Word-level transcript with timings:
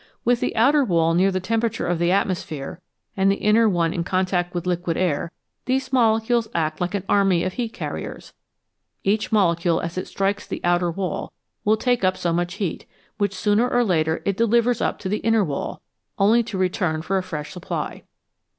With 0.25 0.39
the 0.39 0.55
outer 0.55 0.83
wall 0.83 1.13
near 1.13 1.31
the 1.31 1.39
temperature 1.39 1.85
of 1.85 1.99
the 1.99 2.11
atmosphere, 2.11 2.81
and 3.15 3.29
y 3.29 3.35
the 3.35 3.41
inner 3.43 3.69
one 3.69 3.93
in 3.93 4.03
con 4.03 4.25
tact 4.25 4.55
with 4.55 4.65
liquid 4.65 4.97
air, 4.97 5.31
these 5.65 5.93
molecules 5.93 6.47
act 6.55 6.81
like 6.81 6.95
an 6.95 7.03
army 7.07 7.43
of 7.43 7.53
heat 7.53 7.71
car 7.75 7.93
riers. 7.93 8.33
Each 9.03 9.31
molecule 9.31 9.79
as 9.79 9.99
it 9.99 10.07
strikes 10.07 10.47
the 10.47 10.59
outer 10.63 10.89
wall 10.89 11.33
will 11.63 11.77
take 11.77 12.03
up 12.03 12.17
so 12.17 12.33
much 12.33 12.55
heat, 12.55 12.87
which 13.19 13.35
sooner 13.35 13.69
or 13.69 13.83
later 13.83 14.23
it 14.25 14.37
de 14.37 14.47
livers 14.47 14.81
up 14.81 14.97
to 15.01 15.07
the 15.07 15.17
inner 15.19 15.43
wall, 15.45 15.83
only 16.17 16.41
to 16.45 16.57
return 16.57 17.03
for 17.03 17.19
a 17.19 17.23
fresh 17.23 17.51
supply. 17.51 18.01